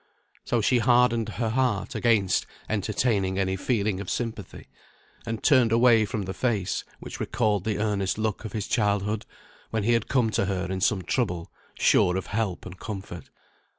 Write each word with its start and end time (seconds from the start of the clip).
So 0.45 0.61
she 0.61 0.79
hardened 0.79 1.29
her 1.29 1.49
heart 1.49 1.93
against 1.93 2.47
entertaining 2.67 3.37
any 3.37 3.55
feeling 3.55 3.99
of 3.99 4.09
sympathy; 4.09 4.65
and 5.27 5.43
turned 5.43 5.71
away 5.71 6.05
from 6.05 6.23
the 6.23 6.33
face, 6.33 6.83
which 6.99 7.19
recalled 7.19 7.65
the 7.65 7.77
earnest 7.77 8.17
look 8.17 8.43
of 8.43 8.53
his 8.53 8.65
childhood, 8.67 9.27
when 9.69 9.83
he 9.83 9.93
had 9.93 10.07
come 10.07 10.31
to 10.31 10.45
her 10.45 10.65
in 10.71 10.81
some 10.81 11.03
trouble, 11.03 11.51
sure 11.77 12.17
of 12.17 12.25
help 12.33 12.65
and 12.65 12.79
comfort. 12.79 13.29